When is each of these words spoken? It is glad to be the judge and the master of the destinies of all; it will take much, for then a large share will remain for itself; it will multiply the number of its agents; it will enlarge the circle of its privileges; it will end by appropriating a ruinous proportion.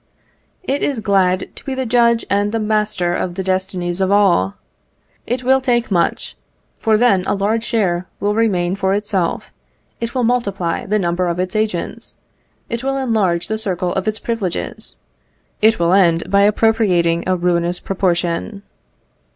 It 0.63 0.81
is 0.81 0.99
glad 0.99 1.55
to 1.55 1.63
be 1.63 1.75
the 1.75 1.85
judge 1.85 2.25
and 2.27 2.51
the 2.51 2.59
master 2.59 3.13
of 3.13 3.35
the 3.35 3.43
destinies 3.43 4.01
of 4.01 4.09
all; 4.11 4.55
it 5.27 5.43
will 5.43 5.61
take 5.61 5.91
much, 5.91 6.35
for 6.79 6.97
then 6.97 7.23
a 7.27 7.35
large 7.35 7.63
share 7.63 8.07
will 8.19 8.33
remain 8.33 8.75
for 8.75 8.95
itself; 8.95 9.53
it 9.99 10.15
will 10.15 10.23
multiply 10.23 10.87
the 10.87 10.97
number 10.97 11.27
of 11.27 11.37
its 11.39 11.55
agents; 11.55 12.17
it 12.67 12.83
will 12.83 12.97
enlarge 12.97 13.47
the 13.47 13.59
circle 13.59 13.93
of 13.93 14.07
its 14.07 14.17
privileges; 14.17 14.97
it 15.61 15.77
will 15.77 15.93
end 15.93 16.31
by 16.31 16.41
appropriating 16.45 17.23
a 17.27 17.35
ruinous 17.35 17.79
proportion. 17.79 18.63